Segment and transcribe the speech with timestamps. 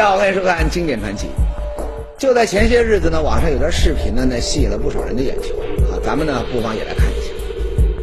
[0.00, 1.26] 大家好，欢迎收看《经典传奇》。
[2.16, 5.54] 就在前些日子呢，网上有段视频呢，那吸引了不少人的眼球
[5.92, 6.00] 啊。
[6.02, 7.30] 咱们呢，不妨也来看一下。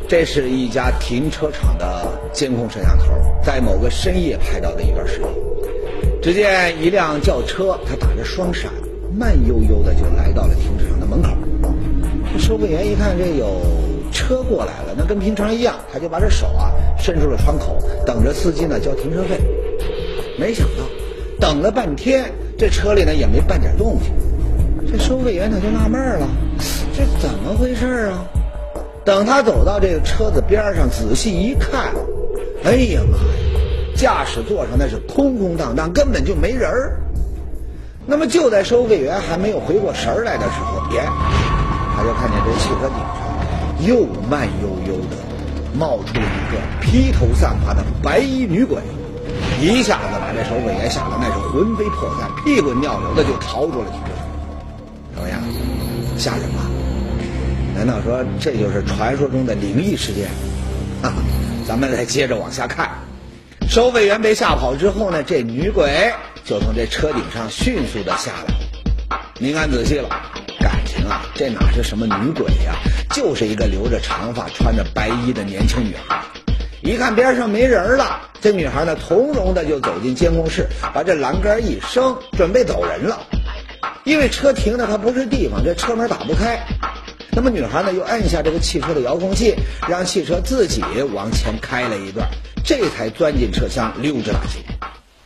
[0.08, 3.06] 这是一家停车场的监控摄像头，
[3.44, 5.28] 在某个深夜拍到的一段视频。
[6.22, 8.72] 只见一辆轿车，它打着双闪，
[9.18, 11.30] 慢悠悠的就来到了停车场的门口。
[12.38, 13.60] 收费员一看这有
[14.12, 19.40] 车过来了，那跟平常一样，他就把这手啊伸出了窗口，等着司机呢交停车费。
[20.38, 20.84] 没想到，
[21.40, 24.12] 等了半天，这车里呢也没半点动静。
[24.92, 26.28] 这收费员他就纳闷了，
[26.96, 28.26] 这怎么回事啊？
[29.06, 31.94] 等他走到这个车子边上，仔细一看，
[32.64, 33.24] 哎呀妈呀，
[33.96, 37.00] 驾驶座上那是空空荡荡，根本就没人儿。
[38.06, 41.04] 那么就在收费员还没有回过神来的时候，耶，
[41.96, 45.18] 他就看见这汽车顶上又慢悠悠的
[45.78, 48.78] 冒出了一个披头散发的白衣女鬼。
[49.60, 54.10] 一下子把这守卫员吓得那是魂飞魄散、屁滚尿流的就逃出了停车。
[55.16, 55.42] 怎么样，
[56.18, 56.62] 吓人吧？
[57.76, 60.28] 难道说这就是传说中的灵异事件？
[61.02, 61.16] 哈哈，
[61.68, 62.90] 咱们再接着往下看。
[63.68, 66.12] 收费员被吓跑之后呢，这女鬼
[66.44, 69.18] 就从这车顶上迅速的下来。
[69.40, 70.10] 您看仔细了，
[70.60, 72.74] 感情啊，这哪是什么女鬼呀？
[73.12, 76.20] 就是一个留着长发、穿着白衣的年轻女孩。
[76.82, 83.20] 一看边上没人了，这女孩呢从容的就走进监控室，把这栏杆一升，准备走人了。
[84.04, 86.60] 因为车停的它不是地方，这车门打不开。
[87.32, 89.56] 那么女孩呢又按下这个汽车的遥控器，
[89.90, 90.82] 让汽车自己
[91.14, 92.28] 往前开了一段，
[92.64, 94.64] 这才钻进车厢溜之大吉。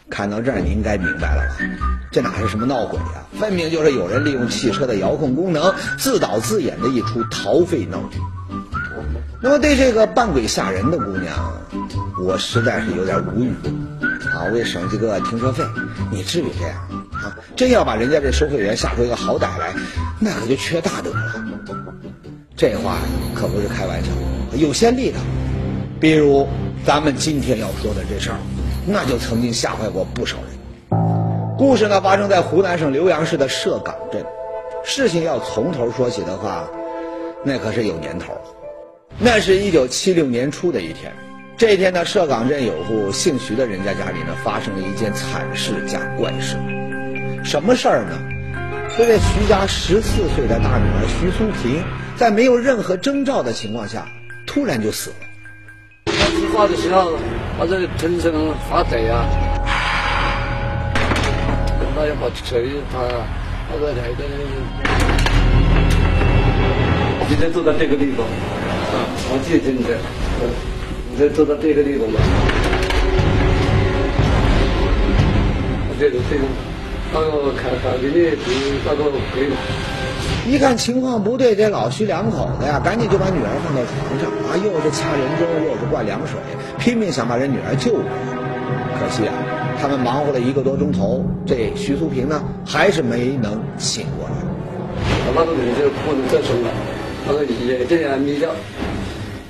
[0.09, 1.55] 看到这儿，你应该明白了吧？
[2.11, 3.25] 这哪是什么闹鬼呀？
[3.39, 8.19] 分明就是有人利用汽车的遥控功能，自导自演的一出逃废闹剧。
[9.43, 11.33] 那么对这个扮鬼吓人的姑娘，
[12.23, 13.51] 我实在是有点无语
[14.35, 14.45] 啊！
[14.53, 15.63] 为省这个停车费，
[16.11, 16.77] 你至于这样
[17.11, 17.35] 啊？
[17.55, 19.73] 真要把人家这收费员吓出一个好歹来，
[20.19, 21.43] 那可就缺大德了。
[22.55, 22.97] 这话
[23.33, 24.09] 可不是开玩笑，
[24.55, 25.17] 有先例的。
[25.99, 26.47] 比如
[26.85, 28.37] 咱们今天要说的这事儿，
[28.85, 30.99] 那就曾经吓坏过不少人。
[31.57, 34.23] 故事呢发生在湖南省浏阳市的社岗镇，
[34.83, 36.67] 事情要从头说起的话，
[37.43, 38.41] 那可是有年头了。
[39.23, 41.13] 那是一九七六年初的一天，
[41.55, 46.57] 这一天呢，社岗镇有户姓徐的人家家里呢，发生了一件惨事加怪事。
[47.43, 48.17] 什么事儿呢？
[48.89, 51.83] 说这徐家十四岁的大女儿徐苏萍，
[52.17, 54.07] 在没有任何征兆的情况下，
[54.47, 55.17] 突然就死了。
[56.07, 57.13] 他吃饭的时候，
[57.59, 58.33] 把这浑身
[58.71, 59.29] 发抖啊，
[61.95, 62.97] 他要把锤他
[63.71, 64.25] 那个来的，
[67.29, 68.25] 今天坐在这个地方。
[68.91, 69.95] 啊，我记得你在，
[71.09, 72.19] 你在做到这个地步吧？
[75.97, 76.43] 这个这个，
[77.13, 78.51] 那个看看给你比
[78.83, 79.03] 那个
[79.33, 79.55] 可以了。
[80.45, 86.39] 一看情况不对，这老徐两口子呀，赶紧就把女儿放到床上啊，又是掐人中，又是灌凉水，
[86.79, 88.11] 拼命想把人女儿救过来。
[88.99, 89.33] 可惜啊，
[89.79, 94.35] 他们忙活了一个多钟头，这徐淑萍呢，还是没能醒过来。
[95.33, 96.69] 那个人就不能再生了。
[97.27, 98.49] 那个眼睛也眯掉，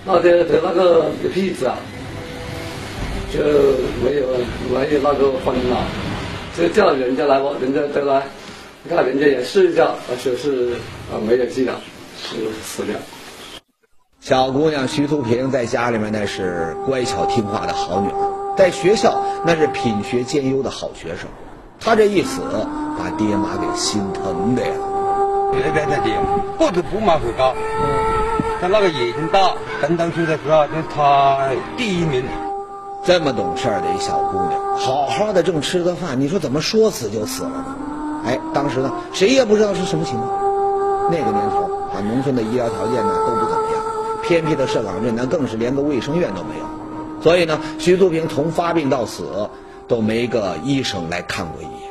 [0.05, 1.77] 那天得那个屁子啊，
[3.33, 3.39] 就
[4.03, 4.27] 没有
[4.71, 5.77] 没有那个风了，
[6.57, 8.23] 就叫人家来吧，人家再来，
[8.83, 10.73] 你看人家也试一下，说是
[11.11, 11.79] 啊没有气了，
[12.17, 12.95] 是死掉。
[14.19, 21.27] 小姑娘徐淑萍在家里面那是乖巧听话的好女儿，在学校那是品学兼优的好学生，
[21.79, 22.41] 她这一死，
[22.99, 24.73] 把爹妈给心疼的呀。
[25.51, 26.01] 别别别的，
[26.57, 27.53] 个子不蛮很高，
[28.62, 32.23] 他那个野心大，等等出的时候，就他第一名。
[33.03, 37.75] 这么懂事的一小姑娘，好好的正吃着饭，你说怎么说死就死了呢？
[38.28, 40.29] 哎，当时呢，谁也不知道是什么情况。
[41.09, 43.84] 那个年头啊，农村的医疗条件呢都不怎么样，
[44.22, 49.49] 偏僻的社岗镇呢更是连个卫生院都没有，所以呢，徐素萍从发病到死
[49.87, 51.91] 都没个医生来看过一眼。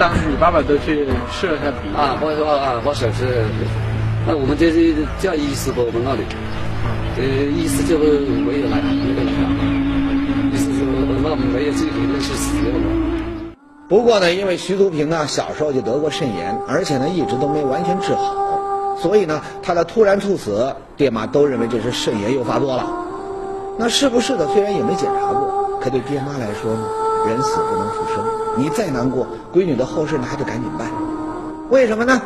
[0.00, 3.44] 当时你爸爸都去试了下鼻啊，我说啊，我手是，
[4.26, 6.24] 那我们这是叫医师给，我们那里，
[7.20, 9.30] 呃，医师就没有来，没有来，
[10.48, 10.80] 意思是
[11.20, 12.80] 那没有这个那是死了。
[13.90, 22.88] 不过呢，因为徐淑萍呢小时候就得过肾炎，而且呢一直都没完全治好，所以呢他的突然猝死，爹妈都认为这是肾炎又发作了。
[23.76, 24.48] 那是不是的？
[24.54, 26.88] 虽然也没检查过，可对爹妈来说呢，
[27.26, 28.24] 人死不能复生。
[28.56, 30.88] 你再难过，闺女的后事呢还得赶紧办。
[31.70, 32.20] 为什么呢？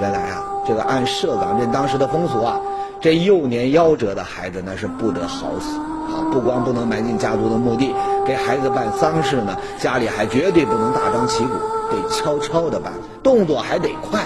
[0.00, 2.60] 原来啊，这个按社岗镇当时的风俗啊，
[3.00, 5.76] 这幼年夭折的孩子那是不得好死
[6.12, 6.22] 啊。
[6.30, 7.94] 不光不能埋进家族的墓地，
[8.26, 11.54] 给孩子办丧事呢，家里还绝对不能大张旗鼓，
[11.90, 12.92] 得悄悄的办，
[13.22, 14.20] 动作还得快。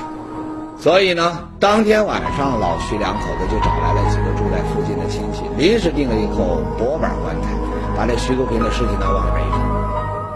[0.79, 7.49] 所以呢，当天晚上老徐两口子就找来了几个住在附近的亲戚，临时订了一口薄板棺材，
[7.97, 9.70] 把这徐国平的尸体呢往里边一放。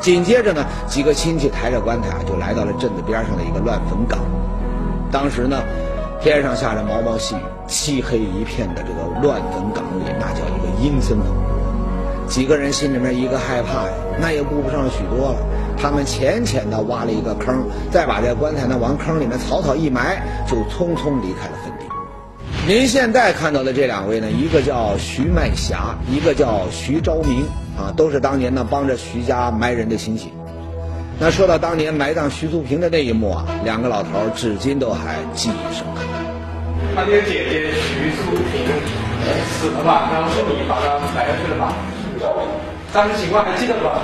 [0.05, 4.19] 紧接着呢，几个亲戚抬着棺材啊，就来到了镇子边上的一个乱坟岗。
[5.11, 5.63] 当时呢，
[6.21, 12.29] 天上下着毛毛细雨，漆黑一片的这个乱坟岗里，那叫一个阴森恐怖。
[12.29, 15.37] 几个人心里面一个害怕呀，那也顾不上许多了。
[15.79, 21.87] 他们浅浅的挖了一个坑，再把这棺材呢往坑里面草草一埋，就匆匆离开了坟地。
[22.69, 30.33] 您现在看到的这两位呢，一个叫徐麦霞，一个叫徐昭明，啊，都是当年呢帮着徐家埋人的亲戚。
[31.19, 36.03] 那说到当年埋葬徐素平的那一幕啊，两个老头至今都还记忆深刻。
[36.95, 38.67] 他的姐姐徐素平
[39.47, 40.11] 死了吧？
[40.13, 41.73] 然后是你把他埋下去了吧？
[42.93, 44.01] 当时情况还记得吧？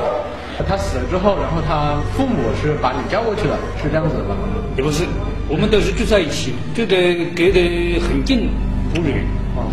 [0.69, 4.37] 他死了之后，然后他父母是把你叫过去了，是这样子的吧？
[4.77, 5.05] 也不是，
[5.49, 8.51] 我们都是住在一起，住得隔得很近，
[8.93, 9.25] 不远。
[9.57, 9.65] 啊，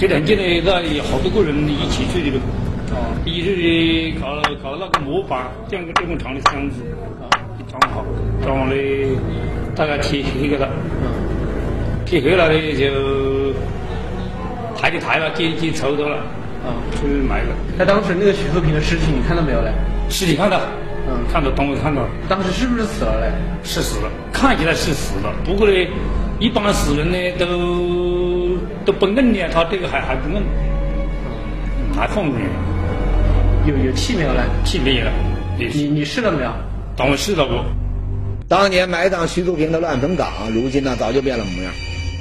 [0.00, 2.40] 隔得很近呢，那有好多个人一起住的。
[2.90, 6.82] 哦，一是搞搞那个模板，这样这么长的箱子，
[7.20, 7.26] 啊，
[7.68, 8.04] 装好，
[8.44, 8.74] 装好了
[9.74, 10.64] 大概贴黑给他，
[11.02, 11.10] 嗯，
[12.04, 13.52] 贴黑了呢就
[14.80, 16.16] 抬就抬了，接接抽到了，
[16.64, 17.54] 啊，就埋了。
[17.76, 19.72] 那当时那个徐和平的尸体你看到没有嘞？
[20.08, 20.60] 尸体看到，
[21.08, 23.32] 嗯看到，当时看到，当时是不是死了嘞？
[23.64, 25.74] 是死了，看起来是死了，不过呢，
[26.38, 30.40] 一般死人呢都都不硬的，他这个还还不硬，
[31.94, 32.44] 还放着呢，
[33.66, 34.40] 有有气没有嘞？
[34.64, 35.10] 气没了，
[35.58, 36.50] 你你试了没有？
[36.96, 37.64] 当我试了过。
[38.48, 41.72] 当年埋葬徐祖平的乱坟岗，如今呢早就变了模样。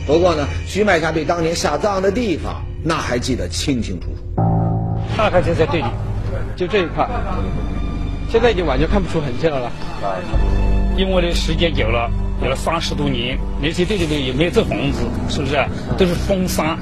[0.07, 4.43] 不过呢，徐麦霞对当年下葬的地方，那还记得清清楚楚。
[5.15, 5.83] 大概就在这里，
[6.55, 7.07] 就这一块，
[8.27, 9.71] 现在已经完全看不出痕迹了了。
[10.97, 12.09] 因为呢时间久了，
[12.41, 15.67] 有了三十多年，而且这里呢也没有这房子，是不是啊？
[15.95, 16.75] 都是封山，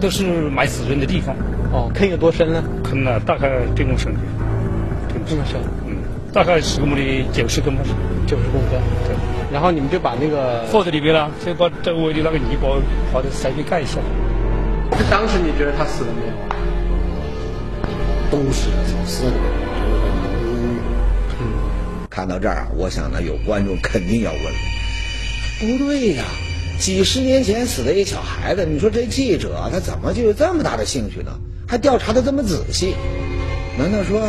[0.00, 1.36] 都是埋死人的地方，
[1.74, 2.62] 哦，坑有多深呢？
[2.84, 4.14] 坑了大概这么深，
[5.26, 5.96] 这么深，嗯，
[6.32, 7.84] 大概十公里九十公分，
[8.28, 8.80] 九十公分。
[9.04, 9.16] 对，
[9.52, 12.68] 然后你们就把那个，放在里边了，就把周围的那个泥巴
[13.12, 13.98] 把它稍微盖一下。
[15.10, 16.32] 当时你觉得他死了没有？
[18.30, 18.70] 都是
[19.04, 19.32] 死的。
[22.08, 24.58] 看到这儿啊，我想呢，有观众肯定要问了，
[25.58, 26.22] 不对呀，
[26.78, 31.32] 几十年前死的一小孩子，你说这记者他怎么就有这么大的兴趣呢？
[31.74, 32.94] 还调查的这么仔细？
[33.76, 34.22] 难道说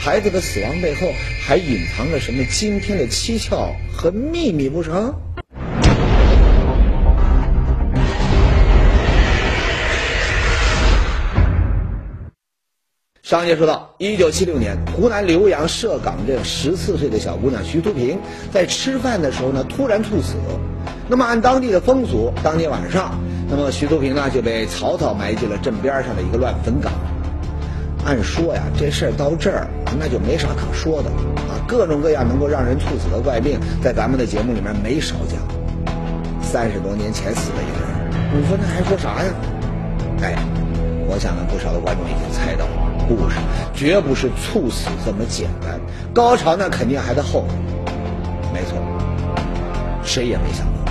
[0.00, 1.06] 孩子的死亡背后
[1.46, 5.14] 还隐藏着什么惊天的蹊跷和秘密不成？
[13.22, 18.18] 上节说到，一九七六年，湖南浏阳社岗镇十四岁的小姑娘徐淑平
[18.50, 20.36] 在吃饭的时候呢，突然猝死。
[21.10, 26.92] 那么按当地的风俗，当天晚上，那么徐素平呢就被草草埋进了镇边上的一个乱坟岗。
[28.04, 29.66] 按说呀，这事儿到这儿
[29.98, 31.10] 那就没啥可说的
[31.50, 35.40] 啊，各种各样能够让人猝死的怪病，在咱们的节目里面没少讲。
[36.40, 39.32] 三十多年前死了一个人，你说那还说啥呀？
[40.22, 40.36] 哎，
[41.08, 43.06] 我想呢，不少的观众已经猜到了。
[43.08, 43.36] 故事
[43.74, 45.80] 绝不是猝死这么简单，
[46.14, 47.54] 高潮那肯定还在后头。
[48.54, 48.78] 没错，
[50.04, 50.85] 谁也没想到，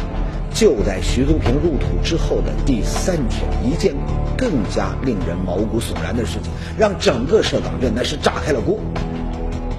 [0.56, 3.94] 就在徐素平入土之后的第三天，一件
[4.38, 8.80] 更加令人毛骨悚然的事情，让整个社岗镇那是炸开了锅。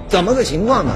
[0.07, 0.91] 怎么个情况呢？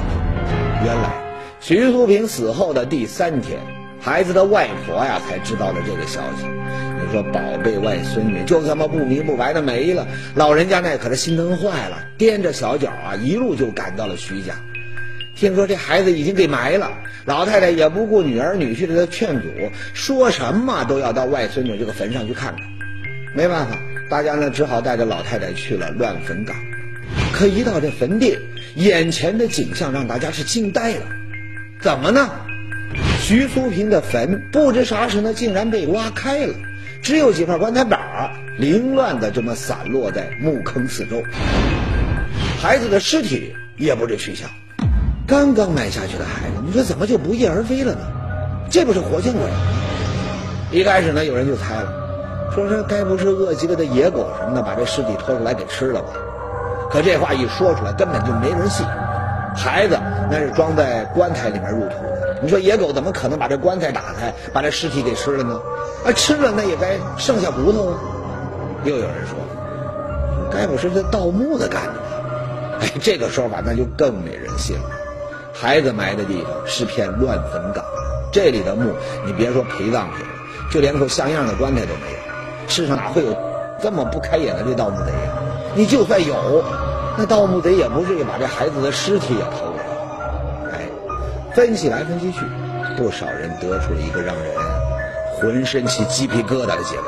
[0.86, 1.12] 原来
[1.60, 3.60] 徐素平死后的第三天，
[4.00, 6.46] 孩子的外婆呀才知道了这个消息。
[6.46, 14.54] 你说宝贝外孙女就这么不明不白的没了，老人家那可是心疼坏了，踮着小脚啊，一路就赶到了徐家。
[15.42, 19.48] 听说这孩子已经给埋了，老太太也不顾女儿女婿的劝阻，
[19.96, 22.64] 说什么都要到外孙女这个坟上去看看。
[23.34, 23.76] 没办法，
[24.08, 26.56] 大家呢只好带着老太太去了乱坟岗。
[27.34, 28.38] 可一到这坟地，
[28.76, 31.08] 眼前的景象让大家是惊呆了。
[31.82, 32.30] 怎么呢？
[33.20, 36.54] 徐苏平的坟不知啥时呢，竟然被挖开了。
[37.02, 38.00] 只有几块棺材板
[38.60, 41.24] 凌乱的这么散落在墓坑四周，
[42.62, 44.48] 孩子的尸体也不知去向。
[45.28, 48.02] 刚刚埋下去的孩子，你说怎么就不翼而飞了呢？
[48.70, 49.58] 这不是活见鬼吗？
[50.72, 56.08] 一开始呢，有人就猜了，说是该不是饿极了的野狗什么的把这尸体拖出来给吃了吧？
[56.90, 58.86] 可这话一说出来，根本就没人信。
[59.56, 59.98] 孩子
[60.30, 65.60] 那是装在棺材里面入土的，你说野狗怎么可能把这棺材打开，把这尸体给吃了呢？
[66.06, 67.98] 啊，吃了那也该剩下骨头啊！
[68.86, 69.38] 又有人说，
[70.52, 72.80] 该不是这盗墓的干的吧？
[72.82, 75.01] 哎，这个说法那就更没人信了。
[75.54, 77.84] 孩子埋的地方是片乱坟岗，
[78.32, 78.94] 这里的墓，
[79.26, 80.26] 你别说陪葬品，
[80.72, 82.18] 就连口像样的棺材都没有。
[82.68, 83.36] 世上哪会有
[83.82, 85.34] 这么不开眼的这盗墓贼呀？
[85.76, 86.64] 你就算有，
[87.18, 90.72] 那盗墓贼也不至于把这孩子的尸体也偷了。
[90.72, 90.90] 哎，
[91.54, 92.40] 分析来分析去，
[92.98, 94.54] 不少人得出了一个让人
[95.36, 97.06] 浑身起鸡皮疙瘩的结论：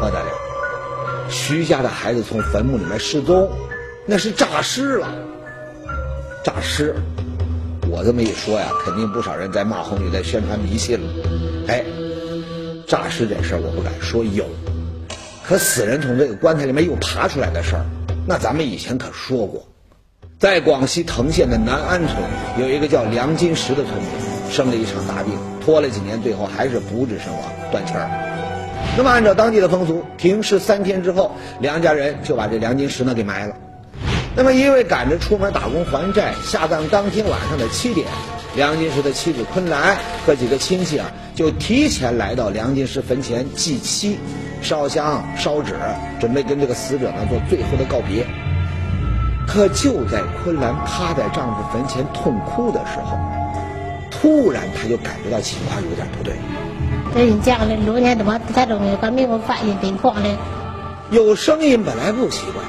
[0.00, 3.48] 不得了，徐家的孩子从坟墓里面失踪，
[4.04, 5.06] 那是诈尸了。
[6.44, 6.94] 诈尸，
[7.88, 11.08] 我这么一说呀，肯定不少人在骂红宇，在宣传迷信了。
[11.68, 11.84] 哎，
[12.86, 14.44] 诈尸这事儿我不敢说有，
[15.44, 17.84] 可死人从这个棺材里面又爬出来的事儿，
[18.26, 19.62] 那咱们以前可说过。
[20.40, 22.16] 在广西藤县的南安村，
[22.58, 25.32] 有一个叫梁金石的村民，生了一场大病，
[25.64, 28.10] 拖了几年，最后还是不治身亡，断气儿。
[28.96, 31.30] 那么按照当地的风俗，停尸三天之后，
[31.60, 33.54] 梁家人就把这梁金石呢给埋了。
[34.34, 38.06] 那么，因为赶着出门打工还债，下葬当天晚上的七点，
[38.56, 44.18] 梁金石的妻子昆兰和几个亲戚啊，就提前来到梁金石坟前祭七、
[44.62, 45.74] 烧香、烧纸，
[46.18, 48.26] 准备跟这个死者呢做最后的告别。
[49.46, 53.18] 可就在昆兰趴在丈夫坟前痛哭的时候，
[54.10, 56.34] 突然她就感觉到情况有点不对。
[61.10, 62.62] 有声音本来不奇怪。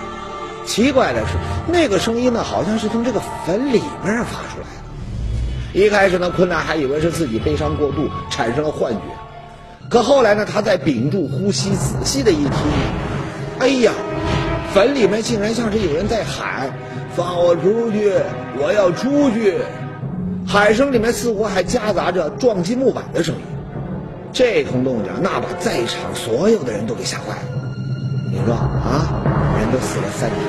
[0.65, 1.33] 奇怪的是，
[1.67, 5.79] 那个声音呢，好像是从这个坟里面发出来的。
[5.79, 8.99] 一开始呢，昆兰还以为是自己悲伤过度产生了幻觉，
[9.89, 12.53] 可后来呢，他在屏住呼吸，仔细的一听，
[13.59, 13.91] 哎呀，
[14.73, 16.71] 坟里面竟然像是有人在喊
[17.15, 18.13] ：“放我出去，
[18.59, 19.57] 我要出去！”
[20.47, 23.41] 喊声里面似乎还夹杂着撞击木板的声音。
[24.31, 27.41] 这通动静，那把在场所有的人都给吓坏了。
[28.31, 29.12] 你说啊？
[29.73, 30.39] 都死了三天，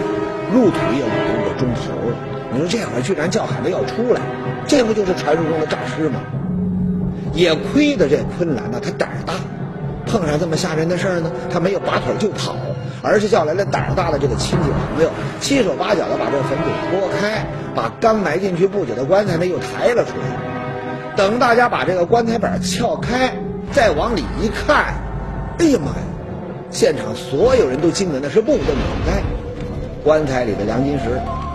[0.52, 2.16] 入土也五六个钟头了。
[2.52, 4.20] 你说这会儿居然叫喊着要出来，
[4.66, 6.20] 这不就是传说中的诈尸吗？
[7.32, 9.32] 也亏得这昆兰呢，他胆儿大，
[10.06, 12.54] 碰上这么吓人的事儿呢，他没有拔腿就跑，
[13.02, 21.16] 而是叫来了胆儿大的这个亲戚朋友，七手八脚的把这坟给拨开，把刚埋进去不久的棺材呢又抬了出来。
[21.16, 23.34] 等大家把这个棺材板撬开，
[23.72, 24.94] 再往里一看，
[25.58, 26.13] 哎呀妈呀！
[26.74, 28.72] 现场所有人都惊得那是目瞪口
[29.06, 29.22] 呆，
[30.02, 31.04] 棺材里的梁金石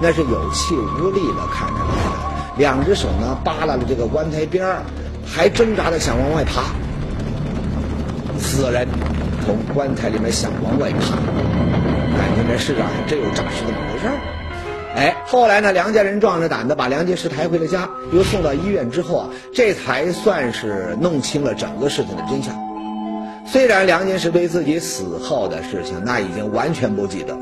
[0.02, 4.82] 那是有气无力的看着来的，两只手呢扒拉着这个棺材边儿，
[5.28, 6.64] 还挣扎的想往外爬。
[8.40, 8.88] 死人
[9.46, 11.18] 从棺材里面想往外爬，
[12.18, 14.16] 感觉这世上还真有诈尸这么回事儿。
[14.96, 22.69] 哎，后来呢，梁家人壮着胆子把梁金石抬回了家，又送到医院之后啊，这才算是弄清了整个事情的真相。
[23.52, 27.36] 虽然梁金石对自己死后的事情那已经完全不记得，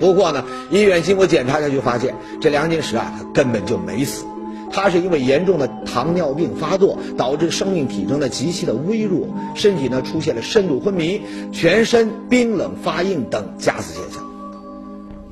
[0.00, 4.24] 不过呢，医院经过检查下就发现，这梁金石啊，他根本就没死，
[4.72, 11.20] 他是因为严重的糖尿病发作，导致生命体征的极其的微弱，身体呢出现了深度昏迷，
[11.52, 14.22] 全身冰冷发硬等假死现象。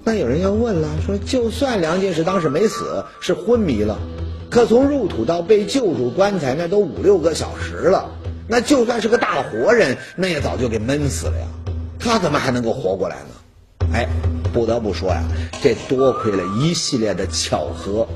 [0.04, 3.98] 那有人要问了，说就算梁金石当时没死，是昏迷了，
[4.50, 8.10] 可从入土到被救出棺材，那都五六个小时了。
[8.52, 11.46] 那就算是个大活人，那也早就给闷死了呀，
[12.00, 13.88] 他怎么还能够活过来呢？
[13.94, 14.08] 哎，
[14.52, 15.22] 不得不说呀，
[15.62, 18.08] 这多亏了一系列的巧合。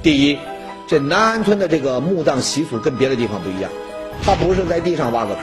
[0.00, 0.38] 第一，
[0.86, 3.68] 这南安村的这个墓葬习俗跟别的地方不一样，
[4.24, 5.42] 他不是在地上挖个坑，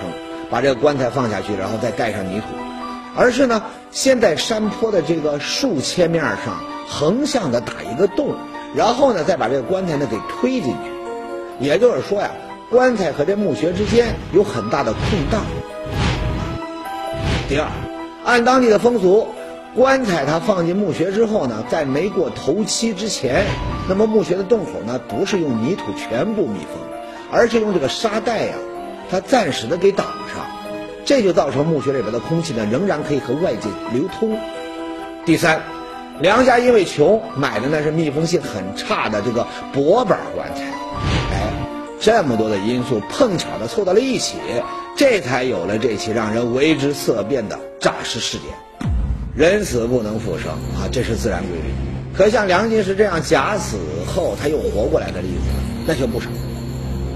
[0.49, 2.45] 把这个棺材放下去，然后再盖上泥土，
[3.17, 8.33] 而是呢，先在山坡的这个竖切面上横向的打一个洞，
[8.77, 12.31] 然后呢，再把这个棺材呢给推进去，也就是说呀。
[12.69, 15.41] 棺材和这墓穴之间有很大的空档。
[17.47, 17.67] 第二，
[18.23, 19.27] 按当地的风俗，
[19.75, 23.43] 棺材它放进墓穴之后呢，在没过头七之前，
[23.87, 26.79] 那么墓穴的洞口呢，不是用泥土全部密封，
[27.31, 28.53] 而是用这个沙袋呀，
[29.09, 30.45] 它暂时的给挡上，
[31.05, 34.37] 这就造成墓穴里边的空气呢，仍然可以和外界流通。
[35.25, 35.63] 第三，
[36.19, 40.78] 梁家因为穷，买的那是密封性很差的这个薄板 棺材。
[41.99, 44.37] 这么多的因素碰巧的凑到了一起，
[44.95, 48.47] 这才有了这起让人为之色变的诈尸事件。
[49.35, 51.73] 人死不能复生啊，这是自然规律。
[52.13, 53.77] 可像梁金石这样假死
[54.07, 55.49] 后他又活过来的例子，
[55.85, 56.27] 那就不少。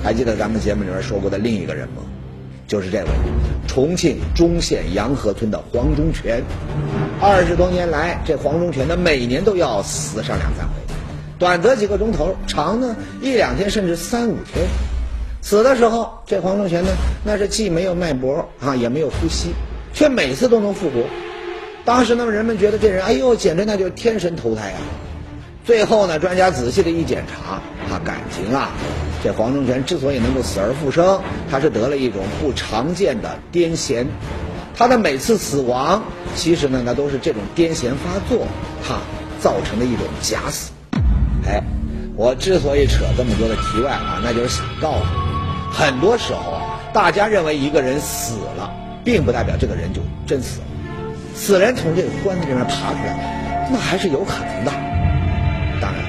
[0.04, 2.04] 还记得咱们节目里面说过的另一个人吗？
[2.68, 3.10] 就是这位
[3.68, 6.44] 重庆忠县洋河村的黄忠全。
[7.22, 10.74] 二十多年来，这黄忠全呢，每年都要死上两三回。
[11.40, 14.66] 短则几个钟头，长呢一两天，甚至三五天。
[15.42, 16.90] 死的时候，这黄忠全呢，
[17.26, 19.50] 那是既没有脉搏啊，也没有呼吸，
[19.94, 21.04] 却每次都能复活。
[21.84, 24.78] 当时呢，人们觉得这人，哎呦，简直那就是天神投胎呀。
[25.66, 28.70] 最后呢，专家仔细的一检查，他感情啊，
[29.22, 31.22] 这黄忠全之所以能够死而复生，
[31.52, 34.06] 他是得了一种不常见的癫痫。
[34.76, 36.04] 他的每次死亡，
[36.36, 38.48] 其实呢，那都是这种癫痫发作，
[38.88, 38.96] 他，
[39.42, 40.72] 造成的一种假死。
[41.48, 41.64] 哎，
[42.16, 48.72] 我之所以扯这么多的题外话，那就是想告诉你，很多时候啊，大家认为一个人死了，
[49.04, 50.66] 并不代表这个人就真死了。
[51.36, 54.72] 死人从这个棺材里面爬出来，那还是有可能的。
[55.82, 56.04] 当然，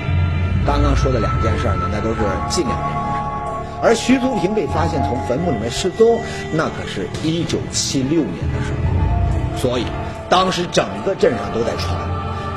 [0.67, 2.17] 刚刚说的两件事呢，那都是
[2.49, 3.81] 近两年发生的。
[3.83, 6.21] 而徐祖平被发现从坟墓里面失踪，
[6.53, 9.59] 那可是一九七六年的事儿。
[9.59, 9.87] 所以，
[10.29, 11.97] 当时整个镇上都在传，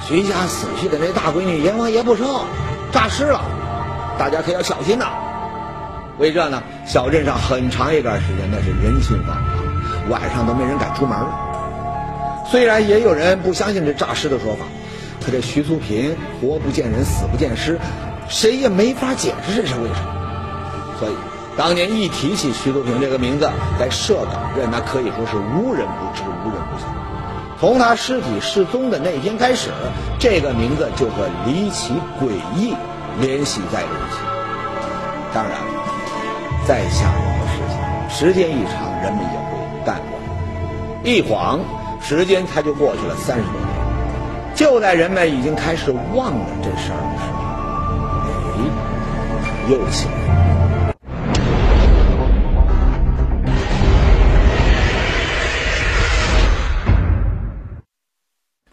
[0.08, 2.24] 徐家死去的那大闺女阎王爷不收，
[2.92, 3.42] 诈尸了，
[4.18, 5.08] 大家可要小心呐。
[6.18, 9.32] 为这呢，小镇上很长一段时间那是人心惶
[10.08, 11.18] 惶，晚上都没人敢出门。
[12.50, 14.66] 虽然也有人不相信这诈尸的说法，
[15.24, 17.78] 可这徐素平活不见人，死不见尸，
[18.30, 20.98] 谁也没法解释这是为什么。
[21.00, 21.14] 所以，
[21.56, 26.88] 当年一提起徐素平这个名字，在社岗镇那可以说是无人不知，无人不晓。
[27.60, 29.72] 从他尸体失踪的那天开始，
[30.20, 32.76] 这个名字就和离奇诡异
[33.20, 34.20] 联系在了一起。
[35.34, 35.54] 当然，
[36.68, 37.78] 再吓人的事情，
[38.10, 40.06] 时间一长，人们也会淡忘。
[41.04, 41.60] 一晃。
[42.00, 43.70] 时间它就过去了三十多年，
[44.56, 47.40] 就在人们已经开始忘了这事儿的时候，
[48.24, 50.57] 哎，又起来了。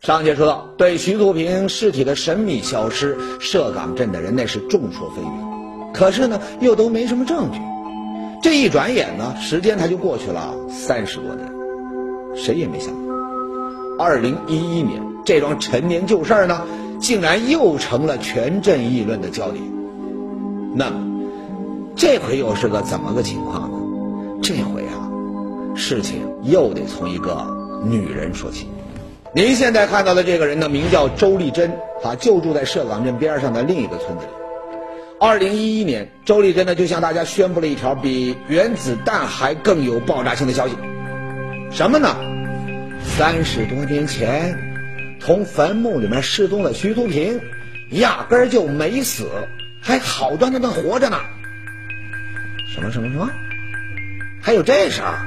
[0.04, 7.58] 上节说到，对徐素平尸体的神秘消失，社岗镇的人那是众说纷纭，可是呢，又都没什么证据。
[8.43, 11.50] 这一转眼呢，时间它就过去了三十多年，
[12.36, 13.14] 谁也没想到。
[13.99, 16.60] 二零一一年，这桩陈年旧事儿呢，
[17.00, 19.64] 竟然又成了全镇议论的焦点。
[20.75, 20.93] 那，
[21.97, 23.78] 这回又是个怎么个情况呢？
[24.43, 25.08] 这回啊，
[25.75, 27.47] 事情又得从一个
[27.86, 28.67] 女人说起。
[29.36, 31.73] 您现在看到的这个人呢，名叫周丽珍，
[32.04, 34.30] 啊，就住在社岗镇边上的另一个村子里。
[35.18, 40.76] 二零一一年，周丽珍呢就向大家宣布了一条比原子弹还更有爆炸性的消息，
[41.73, 42.14] 什么呢？
[43.02, 44.56] 三十多年前，
[45.18, 47.40] 从坟墓里面失踪的徐图平，
[47.90, 49.28] 压根儿就没死，
[49.82, 51.18] 还好端端的活着呢。
[52.73, 53.28] 什么什么什么？
[54.40, 55.26] 还有这事儿？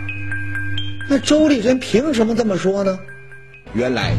[1.09, 2.97] 那周丽珍凭什么这么说呢？
[3.77, 4.11] 原来，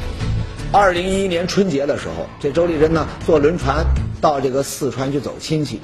[0.70, 3.84] 二零一一年春节的时候，这周丽珍呢坐轮船
[4.20, 5.80] 到这个四川去走亲戚，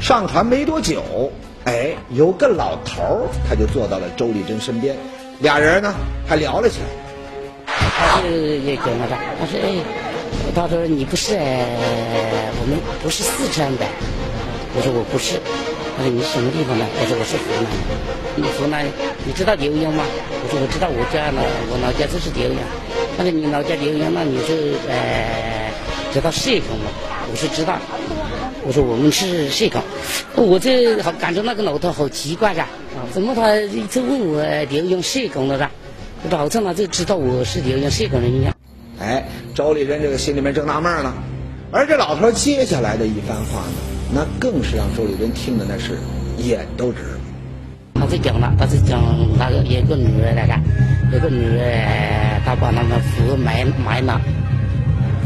[0.00, 1.32] 上船没多久，
[1.64, 4.96] 哎，有个老头儿他就坐到了周丽珍身边，
[5.40, 5.92] 俩人呢
[6.28, 6.86] 还聊了起来。
[7.66, 9.74] 他是也讲了的，他说：“哎，
[10.54, 13.84] 他说你不是我们不是四川的。”
[14.78, 15.40] 我说：“我不是。”
[15.98, 17.74] 他说：“你什么地方的？”我说：“我是湖南的。”
[18.38, 18.86] 你湖南，
[19.24, 20.04] 你知道浏阳吗？
[20.30, 22.62] 我说：“我知道，我家呢，我老家就是浏阳。”
[23.16, 25.72] 他说：“你老家浏阳，那你是呃
[26.12, 26.90] 知道社工吗？”
[27.30, 27.78] 我说：“知道。”
[28.66, 29.80] 我说：“我们是社工。”
[30.36, 32.66] 我这好感觉那个老头好奇怪呀，
[33.12, 35.70] 怎么他一直问我浏阳社工了的？
[36.30, 38.52] 好像他就知道我是刘洋是个人一样。
[38.98, 39.24] 哎，
[39.54, 41.14] 周丽珍这个心里面正纳闷呢，
[41.70, 43.76] 而这老头接下来的一番话呢，
[44.12, 45.98] 那更是让周丽珍听的那是
[46.38, 47.20] 眼都直了。
[47.94, 49.00] 他是讲了，他是讲
[49.38, 50.54] 那个有个女儿来的，
[51.12, 52.15] 有个女儿，
[52.46, 54.20] 他把那个佛埋埋了，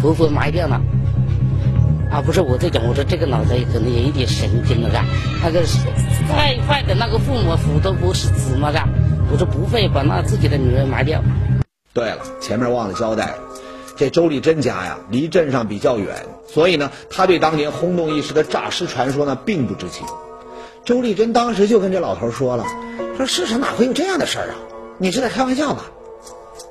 [0.00, 0.80] 活佛埋掉了。
[2.10, 5.04] 啊，不是我在讲，我说这个脑袋可能有一点神经了，是吧？
[5.44, 5.62] 那个
[6.26, 8.88] 再坏的那个父母福都不是子嘛，是吧？
[9.30, 11.22] 我说不会把那自己的女儿埋掉。
[11.92, 13.34] 对了，前面忘了交代，
[13.96, 20.06] 这周丽珍家呀离镇上比较远，所以呢，他对当年轰动一时的诈尸传说呢并不知情。
[20.86, 22.64] 周丽珍当时就跟这老头说了，
[23.18, 24.56] 说世上哪会有这样的事儿啊？
[24.96, 25.84] 你是在开玩笑吧？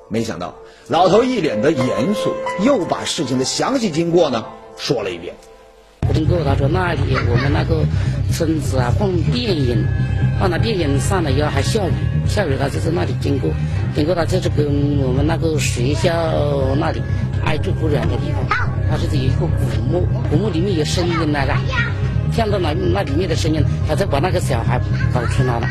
[0.09, 0.53] 没想到
[0.87, 2.33] 老头一脸的严肃，
[2.65, 4.43] 又把事情的详细经过呢
[4.75, 5.33] 说了一遍。
[6.13, 7.85] 经过他说那里我们那个
[8.33, 9.85] 村子啊放电影，
[10.39, 11.91] 放了电影上了以后还下雨。
[12.27, 13.51] 下雨，他就在那里经过，
[13.95, 14.65] 经过他就是跟
[15.01, 16.11] 我们那个学校
[16.79, 17.01] 那里
[17.45, 18.45] 挨着不远的地方，
[18.89, 19.47] 他是有一个古
[19.91, 21.55] 墓，古墓里面有声音来了，
[22.31, 24.79] 听到那那里面的声音，他就把那个小孩
[25.13, 25.67] 搞出来了，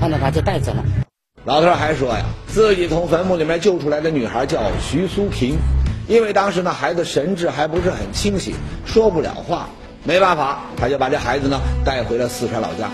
[0.00, 1.05] 后来他就带走了。
[1.46, 5.56] 老头还说呀，自己从坟墓里面救出来的女孩叫徐苏平，
[6.08, 8.52] 因为当时呢孩子神志还不是很清醒，
[8.84, 9.68] 说不了话，
[10.02, 12.90] 没办法，他就把这孩子呢带回了四川老家。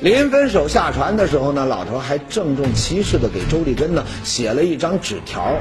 [0.00, 5.56] 临分手下船的时候呢，老头还郑重其事的给周丽珍呢写了一张纸条，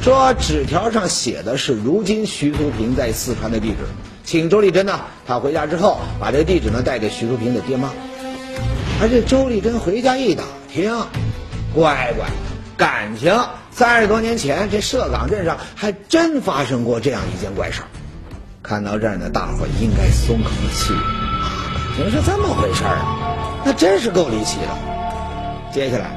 [0.00, 3.84] 说纸条上写的是如今徐淑平在四川的地址，
[4.24, 7.90] 请周丽珍呢，她回家之后把这地址呢带给徐淑平的爹妈。
[9.02, 10.90] 而这周丽珍回家一打听，
[11.74, 12.26] 乖乖，
[12.76, 13.38] 感情
[13.70, 17.88] 三十多年前这社岗镇上还真发生过这样一件怪事儿。
[18.62, 24.68] 看到这儿呢，大伙应该松口气啊，感情是这么回事儿啊，那真是够离奇的。
[25.72, 26.10] 接下来。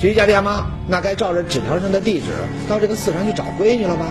[0.00, 2.26] 徐家爹妈那该照着纸条上的地址
[2.68, 4.06] 到这个四川去找闺女了吧？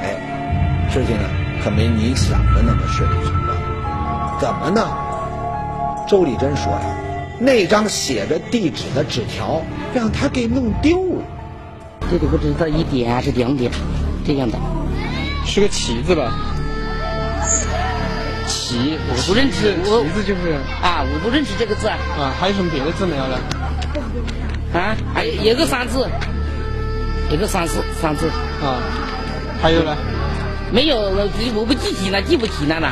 [0.00, 1.28] 哎，事情呢？
[1.64, 4.38] 可没你想的那么顺利成章。
[4.38, 4.86] 怎么呢？
[6.06, 6.86] 周丽珍说呀，
[7.38, 9.62] 那张写着地址的纸条
[9.94, 11.24] 让他给弄丢了。
[12.10, 13.70] 这里不知道一点还是两点，
[14.24, 14.58] 这样的。
[15.46, 16.32] 是个旗字吧？
[18.46, 19.74] 旗，我不认识。
[19.84, 21.96] 旗字就是啊，我不认识这个字啊。
[22.18, 23.38] 啊，还有什么别的字没有了？
[24.72, 26.06] 啊，还有个三字，
[27.30, 28.28] 有个三字三字
[28.62, 28.80] 啊，
[29.60, 29.96] 还有呢？
[30.72, 32.88] 没有，我我不记起了，记不起了呢。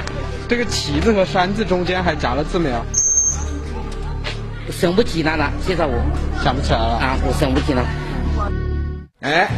[0.49, 2.85] 这个“旗”字和“山”字中间还夹了字没有？
[4.73, 5.95] 想不起来了，现在我
[6.43, 7.85] 想不起来了啊，我想不起来。
[9.21, 9.49] 哎，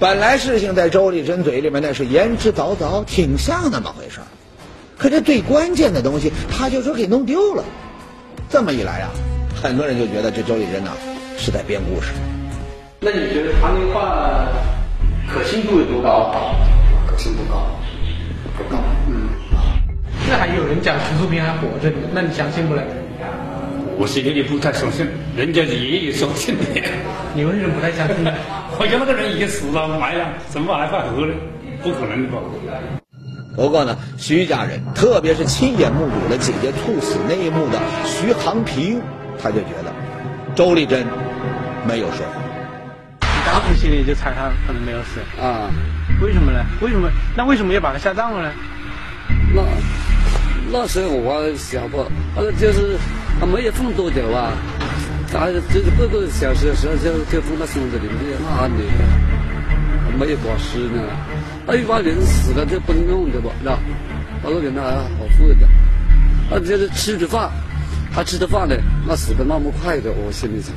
[0.00, 4.26] 本来事情在周丽珍嘴里面那是言之凿凿，挺像那么回事儿，
[4.98, 7.62] 可这最关键的东西，他就说给弄丢了。
[8.48, 9.08] 这么一来呀，
[9.54, 10.90] 很多人就觉得这周丽珍呢。
[11.38, 12.14] 是在编故事。
[12.98, 14.48] 那你觉得他那话
[15.30, 16.54] 可信度有多高？
[17.06, 17.66] 可信度高，
[18.56, 18.82] 不高。
[19.06, 19.28] 嗯。
[20.30, 22.82] 那还有人讲徐淑平还活着，那你相信不嘞？
[23.98, 25.06] 我是有点不太相信，
[25.36, 26.64] 人家爷爷相信的。
[27.34, 28.32] 你为什么不太相信呢？
[28.78, 31.32] 我觉得那个人已经死了，埋了，怎么还会活呢？
[31.82, 32.38] 不可能的吧？
[33.56, 39.00] 不过呢，徐家人，特别是亲眼目睹了姐姐猝死那一幕的徐航平，
[39.42, 39.92] 他就觉得
[40.54, 41.06] 周丽珍。
[41.86, 42.42] 没有说谎，
[43.22, 45.70] 你当时心里就猜他可能没有死啊？
[46.20, 46.64] 为什么呢？
[46.82, 47.08] 为什么？
[47.36, 48.52] 那为什么要把他下葬了呢？
[49.54, 49.62] 那
[50.72, 51.98] 那时候我想不，
[52.34, 52.98] 呃，就是
[53.38, 54.52] 他没有放多久啊，
[55.30, 58.84] 他就是各个小时的时候就就放到箱子里面，那里
[60.18, 61.02] 没有挂尸呢。
[61.66, 63.50] 那一般人死了就不能用的吧？
[63.62, 63.76] 那
[64.42, 65.68] 那个人还好富的，
[66.48, 67.50] 他就是吃着饭，
[68.14, 68.74] 他吃着饭呢，
[69.06, 70.72] 那死的那么快的，我心里想。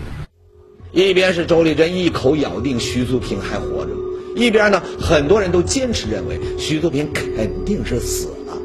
[0.92, 3.92] 一边是周丽珍一口咬定徐素平还活着，
[4.36, 8.58] 一边呢，很多人都坚持认为徐素平肯定是死了。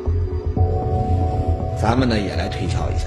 [1.81, 3.05] 咱们呢也来推敲一下，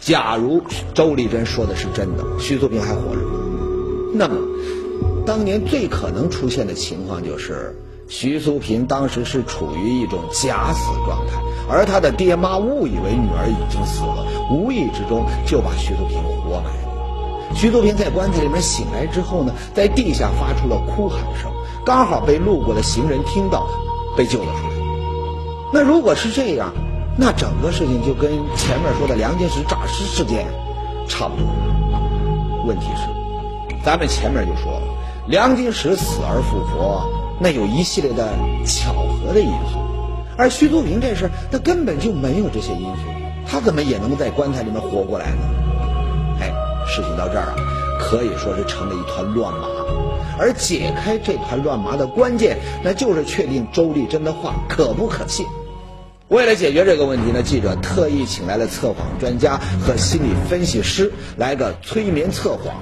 [0.00, 0.62] 假如
[0.94, 3.20] 周丽珍说的是真的，徐素平还活着，
[4.14, 4.36] 那么
[5.26, 7.76] 当年最可能出现的情况就是
[8.08, 11.34] 徐素平当时是处于一种假死状态，
[11.68, 17.54] 而他的爹妈误以为女儿已经死了，无意之中就把徐素平活埋了。
[17.54, 21.50] 徐素平在棺材里面醒来之后呢，在地下发出了哭喊声，
[21.84, 23.68] 刚好被路过的行人听到，
[24.16, 24.74] 被救了出来。
[25.72, 26.72] 那如果是这样，
[27.20, 30.46] 那整个事情就跟前面说的梁金石诈尸事件
[31.08, 31.44] 差不多。
[32.64, 34.82] 问题是，咱们前面就说了，
[35.26, 38.28] 梁金石死而复活，那有一系列的
[38.64, 39.80] 巧合的因素，
[40.36, 43.02] 而徐素平这事，他根本就没有这些因素，
[43.44, 45.42] 他怎么也能在棺材里面活过来呢？
[46.40, 46.52] 哎
[46.86, 47.56] 事情到这儿啊，
[47.98, 49.66] 可以说是成了一团乱麻，
[50.38, 55.44] 而解开这团乱麻的关键，那就是确定周丽珍的话可不可信。
[56.28, 62.74] 为了解决这个问题呢，记者特意请来了测谎专家和心理分析师，来个催眠测谎。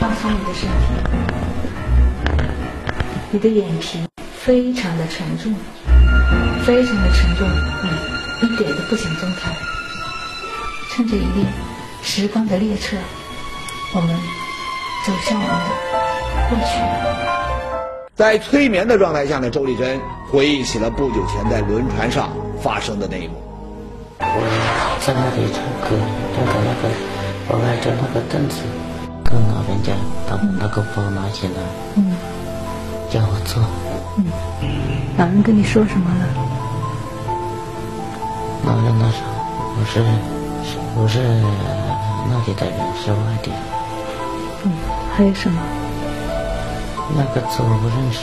[0.00, 0.32] 放松
[3.30, 4.00] 你的眼皮
[4.40, 5.54] 非常的沉重，
[6.64, 7.88] 非常的沉重，嗯
[8.42, 9.67] 一点都不想睁开。
[10.98, 11.46] 乘着一列
[12.02, 12.96] 时光的列车，
[13.94, 14.16] 我们
[15.06, 15.70] 走向我们的
[16.50, 16.74] 过去。
[18.16, 22.30] 在催眠的状态下呢，周丽珍回忆起了不久前在轮船上
[22.60, 23.34] 发生的那一幕。
[24.18, 25.94] 我在那里唱歌，
[26.34, 26.90] 站在那个，
[27.46, 28.62] 我挨着那个凳子，
[29.22, 29.92] 跟老人家
[30.28, 31.54] 把那个包拿起来。
[31.94, 32.16] 嗯。
[33.08, 33.62] 叫我坐。
[34.16, 34.26] 嗯，
[35.16, 36.26] 老人跟你说什么了？
[38.66, 39.22] 老人他说
[39.78, 40.02] 我是
[40.96, 41.18] 我是
[42.28, 43.50] 那里的人，是外地。
[44.64, 44.72] 嗯，
[45.14, 45.60] 还有什么？
[47.16, 48.18] 那个字我不认识。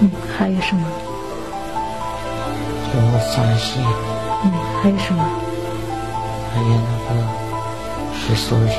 [0.00, 0.86] 嗯，还有什么？
[2.86, 3.80] 叫我山西。
[4.44, 5.22] 嗯，还有什么？
[6.54, 7.20] 还有那个
[8.14, 8.76] 是苏醒。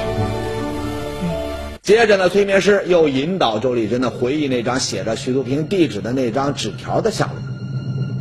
[1.81, 7.34] 接着呢，催眠师又引导周丽珍呢回忆那张写着徐素平地址的那张纸条的下落。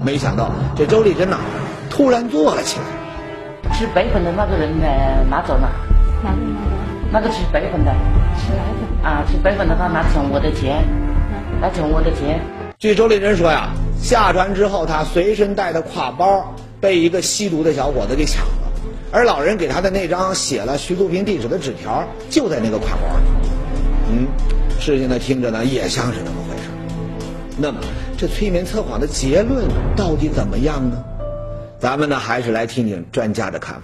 [0.04, 1.38] 没想到这周丽珍呢，
[1.88, 2.99] 突然坐了起来。
[3.80, 4.86] 吃白粉的那个人呢，
[5.30, 5.72] 拿走了。
[6.22, 6.36] 哪个？
[7.10, 7.90] 那个吃白粉的。
[8.36, 9.10] 吃白粉。
[9.10, 10.84] 啊，吃白粉的他拿走我的钱，
[11.62, 12.38] 拿走我的钱。
[12.78, 18.70] 据周立珍说呀，下船之后，他随身带的挎包被一个吸毒的小伙子给抢了，
[19.10, 24.12] 而老人给他的那张写了徐素平地址的纸条就在那个挎包里。
[24.12, 24.26] 嗯，
[24.78, 26.68] 事情呢听着呢也像是那么回事。
[27.56, 27.78] 那么
[28.18, 29.64] 这催眠测谎的结论
[29.96, 31.02] 到底怎么样呢？
[31.80, 33.82] 咱们呢还是来听听专家的看法。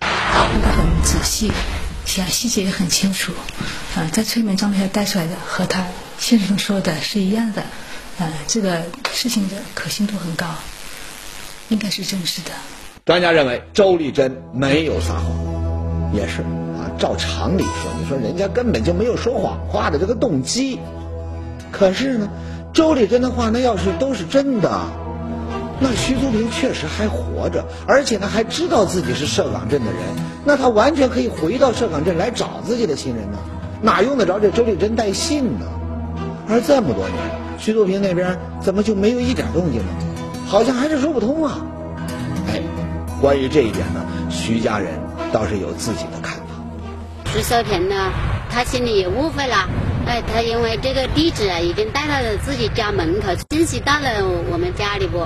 [0.00, 1.50] 看得很仔细，
[2.04, 3.32] 细细节也很清楚，
[3.96, 5.84] 啊，在催眠状态下带出来的和他
[6.16, 7.62] 现实中说的是一样的，
[8.18, 10.46] 呃，这个事情的可信度很高，
[11.70, 12.52] 应该是真实的。
[13.04, 20.78] 专家认为周丽珍没有撒谎，也是啊，照常理说，你说人家根本就没有说谎话的这个动机，
[21.72, 22.28] 可是呢，
[22.72, 25.07] 周丽珍的话那要是都是真的。
[25.80, 30.00] 那徐祖平确实还活着，而且呢还知道自己是社岗镇的人，
[30.44, 33.38] 那他完全可以回到社岗镇来找自己的亲人呢，
[33.80, 35.66] 哪用得着这周丽珍带信呢？
[36.48, 37.18] 而这么多年，
[37.58, 39.88] 徐祖平那边怎么就没有一点动静呢？
[40.46, 41.58] 好像还是说不通啊！
[42.48, 42.62] 哎，
[43.20, 44.98] 关于这一点呢，徐家人
[45.30, 46.42] 倒是有自己的看法。
[47.26, 48.10] 徐秀平呢，
[48.50, 49.68] 他心里也误会了。
[50.08, 55.18] 哎，他因为这个地址啊，已经带到了自己家门口，信息到了我们家里不？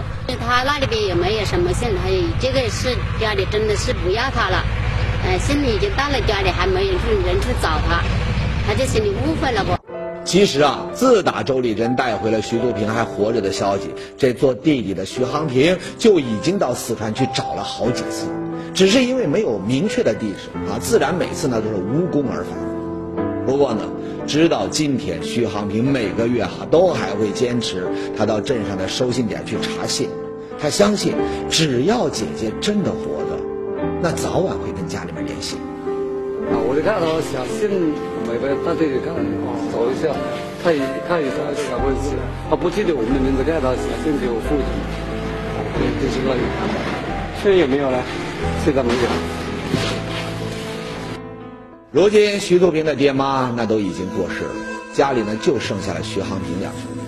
[0.45, 4.64] 他那里边也没有什么信，他这个是家里真的是不要他了，
[5.25, 8.03] 哎，信已经到了家里，还没人去人去找他，
[8.66, 9.79] 他就心里误会了不？
[10.25, 18.27] 其实啊，自打周丽珍带回了徐素平还活着的消息，这做弟弟的徐航平就已经到四川去找了好几次，
[18.75, 22.71] 只是因为没有明确的地址啊，自然每次呢都是无功而返。
[23.46, 23.83] 不过呢。
[24.24, 27.83] 直到今天，徐航平每个月哈都还会坚持
[28.16, 30.09] 他到镇上的收信点去查信。
[30.61, 31.12] 他相信，
[31.50, 33.35] 只要姐姐真的活着，
[34.00, 35.57] 那早晚会跟家里面联系。
[36.46, 37.66] 啊，我就看到写信，
[38.31, 39.11] 每个到这里看，
[39.74, 40.14] 找一下，
[40.62, 40.78] 看一
[41.09, 42.14] 看一下这个位置。
[42.48, 44.70] 他不记得我们的名字，看他写信给我父亲。
[45.74, 46.40] 对，就是那里。
[47.42, 47.98] 现在有没有了？
[48.64, 49.41] 现在没有。
[51.92, 54.55] 如今徐素平的爹妈那都已经过世了，
[54.94, 57.00] 家里呢就剩下了徐航平两兄弟，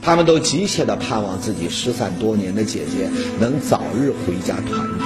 [0.00, 5.04] 他们都急切的盼望自己失散多年的姐姐能早日回家团聚。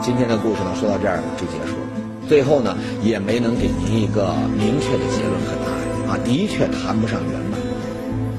[0.00, 7.58] 今天的故事呢说到这儿就结束了，最后呢也没能给您一个明确的结论和答案啊，的确谈不上圆满。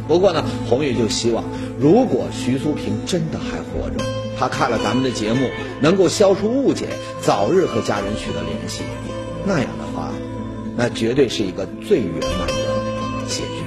[0.08, 1.44] 不过呢，红玉就希望，
[1.78, 4.02] 如果徐苏平真的还活着。
[4.40, 5.50] 他看了咱们的节目，
[5.82, 6.90] 能够消除误解，
[7.22, 8.84] 早日和家人取得联系，
[9.46, 10.12] 那样的话，
[10.76, 13.67] 那绝对是一个最圆满的结局。